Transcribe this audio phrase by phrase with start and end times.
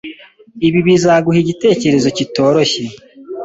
[0.67, 2.81] Ibi bizaguha igitekerezo kitoroshye.